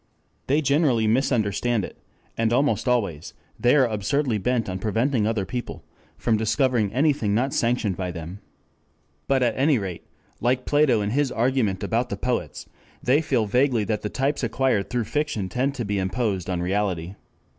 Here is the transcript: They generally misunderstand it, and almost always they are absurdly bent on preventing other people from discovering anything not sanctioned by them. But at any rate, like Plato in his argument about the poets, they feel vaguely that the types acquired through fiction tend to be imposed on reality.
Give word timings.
They 0.47 0.61
generally 0.63 1.05
misunderstand 1.05 1.85
it, 1.85 1.95
and 2.35 2.51
almost 2.51 2.87
always 2.87 3.35
they 3.59 3.75
are 3.75 3.85
absurdly 3.85 4.39
bent 4.39 4.67
on 4.67 4.79
preventing 4.79 5.27
other 5.27 5.45
people 5.45 5.83
from 6.17 6.37
discovering 6.37 6.91
anything 6.91 7.35
not 7.35 7.53
sanctioned 7.53 7.97
by 7.97 8.09
them. 8.09 8.39
But 9.27 9.43
at 9.43 9.55
any 9.55 9.77
rate, 9.77 10.07
like 10.39 10.65
Plato 10.65 11.01
in 11.01 11.11
his 11.11 11.31
argument 11.31 11.83
about 11.83 12.09
the 12.09 12.17
poets, 12.17 12.67
they 13.03 13.21
feel 13.21 13.45
vaguely 13.45 13.83
that 13.83 14.01
the 14.01 14.09
types 14.09 14.41
acquired 14.43 14.89
through 14.89 15.03
fiction 15.03 15.49
tend 15.49 15.75
to 15.75 15.85
be 15.85 15.99
imposed 15.99 16.49
on 16.49 16.63
reality. 16.63 17.13